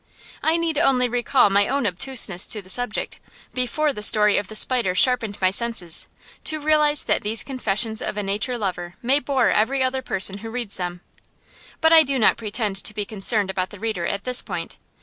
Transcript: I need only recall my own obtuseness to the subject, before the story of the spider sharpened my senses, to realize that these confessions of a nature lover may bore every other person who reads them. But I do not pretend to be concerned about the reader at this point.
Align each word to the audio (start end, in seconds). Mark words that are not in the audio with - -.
I 0.41 0.57
need 0.57 0.79
only 0.79 1.07
recall 1.07 1.51
my 1.51 1.67
own 1.67 1.85
obtuseness 1.85 2.47
to 2.47 2.59
the 2.63 2.69
subject, 2.71 3.19
before 3.53 3.93
the 3.93 4.01
story 4.01 4.35
of 4.39 4.47
the 4.47 4.55
spider 4.55 4.95
sharpened 4.95 5.39
my 5.39 5.51
senses, 5.51 6.09
to 6.45 6.59
realize 6.59 7.03
that 7.03 7.21
these 7.21 7.43
confessions 7.43 8.01
of 8.01 8.17
a 8.17 8.23
nature 8.23 8.57
lover 8.57 8.95
may 9.03 9.19
bore 9.19 9.51
every 9.51 9.83
other 9.83 10.01
person 10.01 10.39
who 10.39 10.49
reads 10.49 10.77
them. 10.77 11.01
But 11.81 11.93
I 11.93 12.01
do 12.01 12.17
not 12.17 12.37
pretend 12.37 12.77
to 12.77 12.95
be 12.95 13.05
concerned 13.05 13.51
about 13.51 13.69
the 13.69 13.77
reader 13.77 14.07
at 14.07 14.23
this 14.23 14.41
point. 14.41 14.79